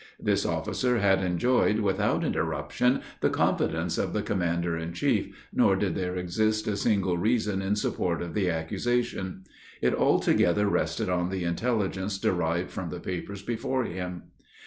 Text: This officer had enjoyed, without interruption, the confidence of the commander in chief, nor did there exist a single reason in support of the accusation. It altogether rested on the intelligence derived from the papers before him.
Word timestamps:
This 0.19 0.47
officer 0.47 0.97
had 0.97 1.21
enjoyed, 1.23 1.81
without 1.81 2.23
interruption, 2.23 3.03
the 3.19 3.29
confidence 3.29 3.99
of 3.99 4.13
the 4.13 4.23
commander 4.23 4.75
in 4.75 4.93
chief, 4.93 5.35
nor 5.53 5.75
did 5.75 5.93
there 5.93 6.15
exist 6.15 6.65
a 6.67 6.75
single 6.75 7.19
reason 7.19 7.61
in 7.61 7.75
support 7.75 8.19
of 8.23 8.33
the 8.33 8.49
accusation. 8.49 9.43
It 9.79 9.93
altogether 9.93 10.65
rested 10.67 11.07
on 11.07 11.29
the 11.29 11.43
intelligence 11.43 12.17
derived 12.17 12.71
from 12.71 12.89
the 12.89 12.99
papers 12.99 13.43
before 13.43 13.83
him. 13.83 14.23